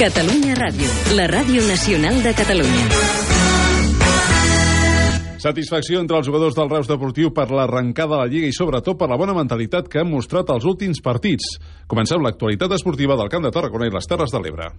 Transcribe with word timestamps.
Catalunya 0.00 0.54
Ràdio, 0.56 0.86
la 1.12 1.26
ràdio 1.28 1.60
nacional 1.68 2.22
de 2.24 2.30
Catalunya. 2.32 2.86
Satisfacció 5.44 6.00
entre 6.00 6.16
els 6.16 6.24
jugadors 6.24 6.56
del 6.56 6.72
Reus 6.72 6.88
Deportiu 6.88 7.34
per 7.36 7.50
l'arrencada 7.52 8.14
de 8.14 8.22
la 8.22 8.30
Lliga 8.32 8.48
i 8.48 8.56
sobretot 8.56 8.96
per 8.96 9.10
la 9.12 9.20
bona 9.20 9.36
mentalitat 9.36 9.92
que 9.92 10.00
han 10.00 10.08
mostrat 10.08 10.56
els 10.56 10.64
últims 10.64 11.04
partits. 11.04 11.58
Comencem 11.84 12.24
l'actualitat 12.24 12.80
esportiva 12.80 13.20
del 13.20 13.28
Camp 13.28 13.44
de 13.44 13.52
Tarragona 13.52 13.92
i 13.92 13.92
les 13.92 14.08
Terres 14.08 14.32
de 14.32 14.40
l'Ebre. 14.40 14.72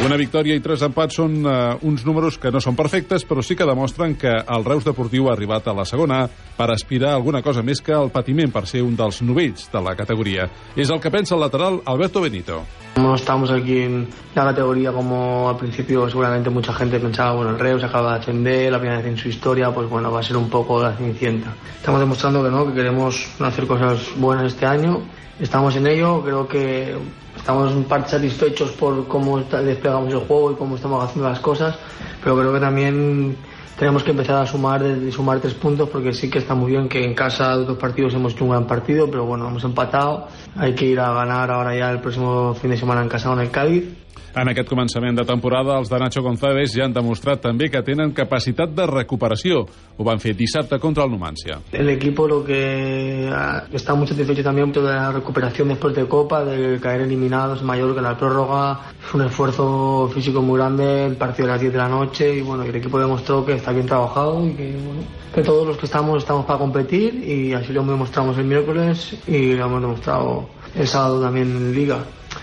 Una 0.00 0.16
victòria 0.16 0.54
i 0.56 0.62
tres 0.64 0.80
empats 0.80 1.18
són 1.18 1.34
uh, 1.44 1.74
uns 1.84 2.06
números 2.08 2.38
que 2.40 2.48
no 2.48 2.60
són 2.64 2.72
perfectes, 2.72 3.26
però 3.28 3.42
sí 3.44 3.52
que 3.52 3.66
demostren 3.68 4.14
que 4.16 4.30
el 4.32 4.62
Reus 4.64 4.86
Deportiu 4.86 5.28
ha 5.28 5.34
arribat 5.34 5.68
a 5.68 5.74
la 5.76 5.84
segona 5.84 6.22
per 6.56 6.70
aspirar 6.72 7.10
a 7.10 7.18
alguna 7.18 7.42
cosa 7.44 7.60
més 7.60 7.82
que 7.84 7.92
el 7.92 8.08
patiment 8.14 8.48
per 8.54 8.62
ser 8.70 8.80
un 8.80 8.94
dels 8.96 9.20
novells 9.20 9.68
de 9.68 9.82
la 9.84 9.92
categoria. 9.98 10.48
És 10.72 10.88
el 10.88 11.02
que 11.04 11.12
pensa 11.12 11.36
el 11.36 11.44
lateral 11.44 11.82
Alberto 11.84 12.22
Benito. 12.24 12.62
No 12.96 13.14
estamos 13.14 13.52
aquí 13.52 13.82
en 13.82 14.08
la 14.34 14.44
categoría 14.48 14.90
como 14.90 15.50
al 15.50 15.58
principio 15.58 16.08
seguramente 16.08 16.48
mucha 16.48 16.72
gente 16.72 16.98
pensaba, 16.98 17.34
bueno, 17.34 17.50
el 17.50 17.58
Reus 17.58 17.84
acaba 17.84 18.14
de 18.14 18.20
ascender, 18.20 18.72
la 18.72 18.78
primera 18.78 19.02
vez 19.02 19.06
en 19.06 19.18
su 19.18 19.28
historia, 19.28 19.70
pues 19.70 19.86
bueno, 19.86 20.10
va 20.10 20.20
a 20.20 20.22
ser 20.22 20.38
un 20.38 20.48
poco 20.48 20.82
la 20.82 20.96
cenicienta. 20.96 21.52
Estamos 21.76 22.00
demostrando 22.00 22.42
que 22.42 22.50
no, 22.50 22.66
que 22.66 22.72
queremos 22.72 23.28
hacer 23.38 23.66
cosas 23.66 24.00
buenas 24.16 24.46
este 24.46 24.64
año, 24.64 25.02
estamos 25.38 25.76
en 25.76 25.86
ello, 25.86 26.22
creo 26.22 26.48
que 26.48 26.96
estamos 27.40 27.72
en 27.72 27.84
parte 27.84 28.10
satisfechos 28.10 28.70
por 28.72 29.08
cómo 29.08 29.38
desplegamos 29.38 30.12
el 30.12 30.20
juego 30.20 30.52
y 30.52 30.54
cómo 30.56 30.76
estamos 30.76 31.02
haciendo 31.02 31.28
las 31.28 31.40
cosas, 31.40 31.74
pero 32.22 32.36
creo 32.36 32.52
que 32.52 32.60
también 32.60 33.36
tenemos 33.78 34.04
que 34.04 34.10
empezar 34.10 34.36
a 34.42 34.46
sumar, 34.46 34.84
sumar 35.10 35.40
tres 35.40 35.54
puntos 35.54 35.88
porque 35.88 36.12
sí 36.12 36.28
que 36.28 36.38
está 36.38 36.54
muy 36.54 36.72
bien 36.72 36.88
que 36.88 37.02
en 37.02 37.14
casa 37.14 37.56
de 37.56 37.64
dos 37.64 37.78
partidos 37.78 38.12
hemos 38.12 38.34
hecho 38.34 38.44
un 38.44 38.50
gran 38.50 38.66
partido, 38.66 39.10
pero 39.10 39.24
bueno, 39.24 39.48
hemos 39.48 39.64
empatado, 39.64 40.28
hay 40.54 40.74
que 40.74 40.84
ir 40.84 41.00
a 41.00 41.12
ganar 41.14 41.50
ahora 41.50 41.74
ya 41.74 41.90
el 41.90 42.00
próximo 42.00 42.54
fin 42.54 42.70
de 42.70 42.76
semana 42.76 43.02
en 43.02 43.08
casa 43.08 43.30
con 43.30 43.40
el 43.40 43.50
Cádiz 43.50 43.84
En 44.30 44.46
aquest 44.46 44.68
començament 44.70 45.16
de 45.18 45.24
temporada, 45.26 45.76
els 45.80 45.90
de 45.90 45.98
Nacho 45.98 46.22
González 46.22 46.70
ja 46.76 46.84
han 46.86 46.94
demostrat 46.94 47.40
també 47.42 47.66
que 47.70 47.82
tenen 47.82 48.12
capacitat 48.14 48.70
de 48.76 48.86
recuperació. 48.86 49.64
Ho 49.98 50.06
van 50.06 50.22
fer 50.22 50.36
dissabte 50.38 50.78
contra 50.78 51.04
el 51.04 51.10
Numancia. 51.10 51.58
El 51.72 51.88
equipo 51.90 52.28
lo 52.28 52.44
que 52.44 53.28
está 53.72 53.94
muy 53.94 54.06
satisfecho 54.06 54.44
también 54.44 54.70
de 54.72 54.82
la 54.82 55.10
recuperación 55.10 55.68
después 55.68 55.94
de 55.96 56.06
Copa, 56.06 56.44
de 56.44 56.78
caer 56.78 57.02
eliminados 57.02 57.62
Mallorca 57.62 57.98
en 57.98 58.04
la 58.04 58.16
prórroga. 58.16 58.80
Un 59.14 59.22
esfuerzo 59.22 60.08
físico 60.14 60.40
muy 60.42 60.58
grande, 60.58 61.06
el 61.06 61.16
partido 61.16 61.46
de 61.46 61.52
las 61.52 61.60
10 61.60 61.72
de 61.72 61.78
la 61.78 61.88
noche 61.88 62.36
y 62.36 62.42
bueno, 62.42 62.62
el 62.62 62.74
equipo 62.74 63.00
demostró 63.00 63.44
que 63.44 63.54
está 63.54 63.72
bien 63.72 63.86
trabajado 63.86 64.46
y 64.46 64.52
que, 64.52 64.76
bueno, 64.84 65.02
que 65.34 65.42
todos 65.42 65.66
los 65.66 65.76
que 65.76 65.86
estamos 65.86 66.18
estamos 66.18 66.44
para 66.44 66.58
competir 66.58 67.14
y 67.14 67.52
así 67.52 67.72
lo 67.72 67.82
demostramos 67.82 68.38
el 68.38 68.44
miércoles 68.44 69.16
y 69.26 69.54
lo 69.54 69.66
hemos 69.66 69.80
demostrado 69.80 70.48
el 70.74 70.86
sábado 70.86 71.20
también 71.20 71.48
en 71.48 71.74
Liga. 71.74 71.98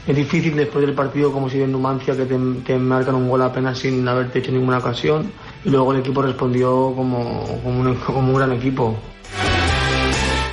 Es 0.05 0.15
difícil 0.15 0.55
después 0.55 0.85
del 0.85 0.95
partido 0.95 1.31
como 1.31 1.49
si 1.49 1.61
en 1.61 1.71
Numancia 1.71 2.15
que 2.15 2.25
te, 2.25 2.37
te, 2.65 2.77
marcan 2.77 3.15
un 3.15 3.29
gol 3.29 3.41
apenas 3.41 3.79
sin 3.79 4.07
haberte 4.07 4.39
hecho 4.39 4.51
ninguna 4.51 4.79
ocasión 4.79 5.31
y 5.63 5.69
luego 5.69 5.93
el 5.93 5.99
equipo 5.99 6.21
respondió 6.21 6.93
como, 6.95 7.43
como, 7.63 7.79
un, 7.81 7.95
como 7.95 8.31
un 8.31 8.35
gran 8.35 8.51
equipo. 8.53 8.97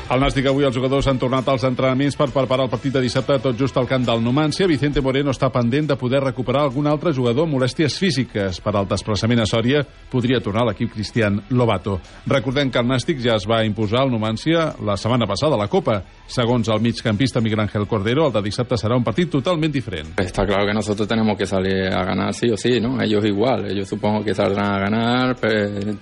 Al 0.05 0.21
Nàstic 0.21 0.45
avui 0.45 0.67
els 0.69 0.75
jugadors 0.77 1.07
han 1.09 1.17
tornat 1.17 1.47
als 1.49 1.63
entrenaments 1.65 2.17
per 2.21 2.27
preparar 2.29 2.67
el 2.67 2.71
partit 2.71 2.93
de 2.93 3.01
dissabte 3.01 3.39
tot 3.41 3.57
just 3.57 3.77
al 3.81 3.87
camp 3.89 4.05
del 4.05 4.21
Numància. 4.21 4.67
Vicente 4.69 5.01
Moreno 5.01 5.33
està 5.33 5.49
pendent 5.49 5.87
de 5.89 5.97
poder 5.97 6.21
recuperar 6.21 6.67
algun 6.67 6.85
altre 6.91 7.15
jugador 7.17 7.47
amb 7.49 7.57
molèsties 7.57 7.97
físiques. 7.97 8.59
Per 8.61 8.75
al 8.77 8.85
desplaçament 8.91 9.41
a 9.41 9.47
Sòria 9.49 9.81
podria 10.13 10.43
tornar 10.45 10.67
l'equip 10.69 10.93
Cristian 10.93 11.41
Lobato. 11.57 11.97
Recordem 12.29 12.69
que 12.71 12.83
el 12.83 12.91
Nàstic 12.91 13.23
ja 13.25 13.39
es 13.39 13.47
va 13.49 13.63
imposar 13.65 14.03
al 14.03 14.13
Numància 14.13 14.75
la 14.85 14.99
setmana 15.01 15.25
passada 15.25 15.57
a 15.57 15.63
la 15.63 15.71
Copa. 15.73 16.03
Segons 16.29 16.69
el 16.69 16.85
migcampista 16.85 17.41
Miguel 17.41 17.65
Ángel 17.65 17.89
Cordero, 17.89 18.29
el 18.29 18.37
de 18.37 18.45
dissabte 18.45 18.77
serà 18.77 19.01
un 19.01 19.09
partit 19.09 19.33
totalment 19.33 19.73
diferent. 19.73 20.13
Está 20.21 20.45
claro 20.45 20.69
que 20.69 20.77
nosotros 20.77 21.09
tenemos 21.09 21.39
que 21.39 21.47
salir 21.47 21.89
a 21.89 22.05
ganar 22.05 22.35
sí 22.35 22.51
o 22.53 22.59
sí, 22.59 22.79
¿no? 22.79 23.01
Ellos 23.01 23.25
igual, 23.25 23.71
ellos 23.73 23.89
supongo 23.89 24.23
que 24.23 24.35
saldrán 24.35 24.69
a 24.69 24.79
ganar, 24.81 25.37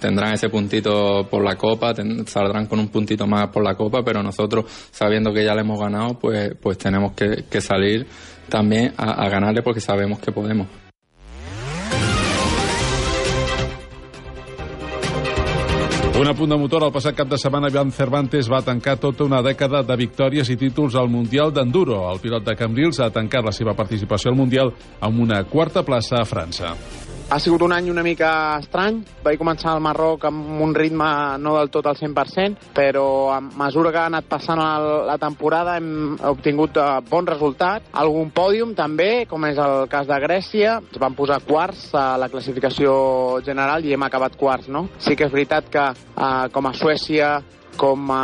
tendrán 0.01 0.35
ese 0.35 0.49
puntito 0.49 1.25
por 1.31 1.45
la 1.45 1.55
Copa, 1.55 1.95
saldrán 2.27 2.67
con 2.67 2.81
un 2.81 2.89
puntito 2.89 3.29
más 3.29 3.47
por 3.47 3.63
la 3.63 3.77
Copa, 3.77 3.92
pero 4.05 4.23
nosotros, 4.23 4.65
sabiendo 4.91 5.33
que 5.33 5.45
ya 5.45 5.55
le 5.55 5.61
hemos 5.61 5.79
ganado, 5.79 6.19
pues, 6.19 6.55
pues 6.61 6.79
tenemos 6.79 7.13
que, 7.13 7.45
que 7.51 7.61
salir 7.61 8.07
también 8.49 8.95
a, 8.97 9.25
a 9.25 9.29
ganarle 9.29 9.63
porque 9.63 9.81
sabemos 9.81 10.19
que 10.19 10.33
podemos. 10.33 10.67
Un 16.23 16.29
apunt 16.29 16.53
de 16.53 16.57
motor, 16.61 16.85
el 16.87 16.93
passat 16.95 17.17
cap 17.19 17.27
de 17.27 17.39
setmana 17.41 17.67
Ivan 17.73 17.91
Cervantes 17.91 18.47
va 18.47 18.61
tancar 18.63 18.99
tota 19.03 19.25
una 19.25 19.41
dècada 19.43 19.81
de 19.83 19.97
victòries 19.99 20.53
i 20.53 20.57
títols 20.61 20.95
al 20.95 21.09
Mundial 21.11 21.51
d'Enduro. 21.51 21.97
El 22.13 22.21
pilot 22.23 22.45
de 22.47 22.55
Cambrils 22.55 23.01
ha 23.01 23.09
tancat 23.11 23.43
la 23.43 23.51
seva 23.51 23.75
participació 23.75 24.31
al 24.31 24.37
Mundial 24.39 24.71
amb 25.01 25.19
una 25.25 25.43
quarta 25.51 25.83
plaça 25.83 26.21
a 26.21 26.29
França. 26.29 26.77
Ha 27.31 27.39
sigut 27.41 27.63
un 27.65 27.73
any 27.73 27.89
una 27.89 28.03
mica 28.05 28.31
estrany. 28.61 28.99
Vaig 29.25 29.39
començar 29.41 29.71
al 29.73 29.81
Marroc 29.85 30.27
amb 30.29 30.61
un 30.65 30.75
ritme 30.77 31.07
no 31.41 31.55
del 31.57 31.71
tot 31.73 31.87
al 31.89 31.97
100%, 31.97 32.69
però 32.77 33.07
a 33.33 33.39
mesura 33.41 33.93
que 33.93 34.01
ha 34.03 34.09
anat 34.11 34.29
passant 34.29 34.61
la 34.61 35.17
temporada 35.21 35.79
hem 35.81 36.19
obtingut 36.33 36.77
eh, 36.77 36.89
bons 37.09 37.31
resultats. 37.33 37.89
Algun 38.05 38.31
pòdium 38.37 38.75
també, 38.77 39.25
com 39.31 39.49
és 39.49 39.57
el 39.57 39.89
cas 39.93 40.11
de 40.11 40.21
Grècia. 40.27 40.77
Ens 40.83 41.01
van 41.01 41.17
posar 41.17 41.41
quarts 41.47 41.89
a 41.97 42.19
la 42.21 42.29
classificació 42.29 42.93
general 43.47 43.87
i 43.87 43.97
hem 43.97 44.05
acabat 44.05 44.37
quarts, 44.37 44.69
no? 44.69 44.87
Sí 45.01 45.17
que 45.17 45.31
és 45.31 45.33
veritat 45.33 45.73
que 45.73 45.89
eh, 45.89 46.47
com 46.53 46.69
a 46.69 46.77
Suècia, 46.77 47.39
com 47.81 48.11
a 48.13 48.23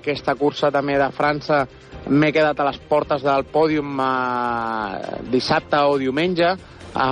aquesta 0.00 0.34
cursa 0.40 0.72
també 0.72 0.96
de 0.96 1.10
França, 1.12 1.66
m'he 2.08 2.32
quedat 2.32 2.60
a 2.60 2.68
les 2.70 2.80
portes 2.88 3.22
del 3.22 3.44
pòdium 3.52 4.00
eh, 4.00 5.20
dissabte 5.32 5.82
o 5.86 5.98
diumenge, 6.00 6.54
a, 6.94 7.08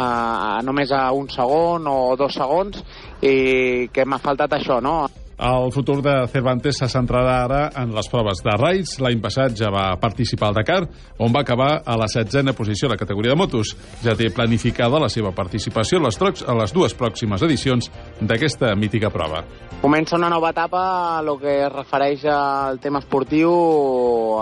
a 0.58 0.62
només 0.66 0.92
a 0.92 1.08
un 1.14 1.28
segon 1.30 1.86
o 1.86 2.16
dos 2.18 2.34
segons 2.34 2.80
i 3.22 3.88
que 3.94 4.04
m'ha 4.04 4.18
faltat 4.22 4.58
això, 4.58 4.80
no? 4.82 5.00
El 5.38 5.70
futur 5.70 6.00
de 6.02 6.26
Cervantes 6.26 6.80
se 6.80 6.88
centrarà 6.90 7.34
ara 7.44 7.58
en 7.78 7.92
les 7.94 8.08
proves 8.10 8.40
de 8.42 8.56
raids. 8.58 8.96
L'any 8.98 9.20
passat 9.22 9.52
ja 9.54 9.68
va 9.70 9.92
participar 10.02 10.48
al 10.48 10.56
Dakar, 10.56 10.80
on 11.22 11.30
va 11.30 11.44
acabar 11.46 11.68
a 11.86 11.94
la 12.00 12.08
setzena 12.10 12.56
posició 12.58 12.88
a 12.88 12.96
la 12.96 12.98
categoria 12.98 13.36
de 13.36 13.38
motos. 13.38 13.76
Ja 14.02 14.16
té 14.18 14.32
planificada 14.34 14.98
la 14.98 15.08
seva 15.08 15.30
participació 15.30 16.00
a 16.00 16.08
les, 16.08 16.18
trocs, 16.18 16.42
a 16.42 16.56
les 16.58 16.74
dues 16.74 16.96
pròximes 16.98 17.44
edicions 17.46 17.86
d'aquesta 18.18 18.72
mítica 18.74 19.12
prova. 19.14 19.44
Comença 19.78 20.18
una 20.18 20.32
nova 20.32 20.50
etapa 20.50 21.22
lo 21.22 21.36
que 21.38 21.54
es 21.68 21.70
refereix 21.70 22.24
al 22.34 22.82
tema 22.82 22.98
esportiu. 22.98 23.52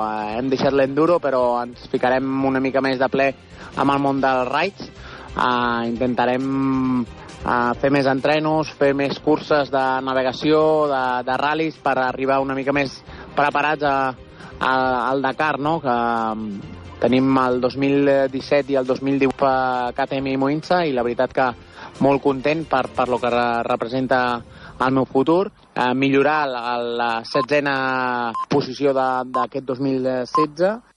Eh, 0.00 0.38
hem 0.38 0.48
deixat 0.48 0.72
l'enduro, 0.72 1.20
però 1.20 1.60
ens 1.60 1.90
ficarem 1.92 2.24
una 2.48 2.64
mica 2.64 2.80
més 2.80 2.96
de 2.96 3.10
ple 3.12 3.34
amb 3.76 3.92
el 3.92 4.00
món 4.00 4.24
dels 4.24 4.48
raids 4.48 4.88
Uh, 5.36 5.84
intentarem 5.84 6.44
uh, 7.04 7.72
fer 7.76 7.90
més 7.92 8.06
entrenos, 8.08 8.70
fer 8.78 8.94
més 8.96 9.18
curses 9.20 9.68
de 9.68 9.84
navegació, 10.06 10.60
de, 10.88 11.02
de 11.28 11.36
ral·lis, 11.36 11.76
per 11.84 11.98
arribar 12.00 12.40
una 12.40 12.56
mica 12.56 12.72
més 12.72 13.02
preparats 13.36 13.84
a, 13.84 13.98
a, 14.56 14.72
al 15.10 15.20
Dakar, 15.20 15.58
no? 15.60 15.76
que 15.84 15.92
um, 15.92 16.48
tenim 17.00 17.28
el 17.42 17.60
2017 17.60 18.72
i 18.72 18.80
el 18.80 18.88
2018 18.88 19.48
a 19.50 19.92
KTM 19.92 20.32
i 20.32 20.40
Moinsa 20.40 20.82
i 20.88 20.96
la 20.96 21.04
veritat 21.04 21.36
que 21.36 21.50
molt 22.00 22.22
content 22.24 22.64
per, 22.68 22.86
per 22.96 23.08
lo 23.12 23.20
que 23.20 23.30
re, 23.32 23.46
representa 23.68 24.20
el 24.80 24.92
meu 24.92 25.06
futur, 25.08 25.50
eh, 25.74 25.92
millorar 25.94 26.40
la, 26.48 26.64
la 26.80 27.12
setzena 27.24 28.32
posició 28.48 28.92
d'aquest 28.96 29.64
2016 29.64 30.95